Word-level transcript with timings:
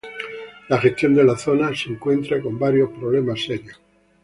La 0.67 0.79
gestión 0.79 1.13
de 1.13 1.23
la 1.23 1.37
zona 1.37 1.75
se 1.75 1.91
encuentra 1.91 2.41
con 2.41 2.57
varios 2.57 2.89
problemas 2.89 3.39
serios. 3.45 3.79